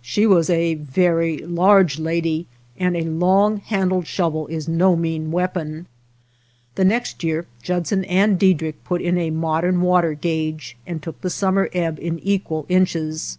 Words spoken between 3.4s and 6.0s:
handled shovel is no mean weapon.